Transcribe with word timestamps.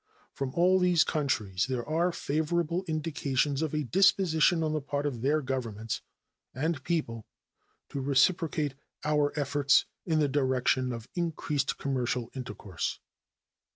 From 0.33 0.51
all 0.55 0.79
these 0.79 1.03
countries 1.03 1.67
there 1.67 1.87
are 1.87 2.11
favorable 2.11 2.83
indications 2.87 3.61
of 3.61 3.71
a 3.75 3.83
disposition 3.83 4.63
on 4.63 4.73
the 4.73 4.81
part 4.81 5.05
of 5.05 5.21
their 5.21 5.43
Governments 5.43 6.01
and 6.55 6.83
people 6.83 7.23
to 7.89 8.01
reciprocate 8.01 8.73
our 9.03 9.31
efforts 9.39 9.85
in 10.07 10.17
the 10.17 10.27
direction 10.27 10.91
of 10.91 11.07
increased 11.13 11.77
commercial 11.77 12.31
intercourse. 12.33 12.99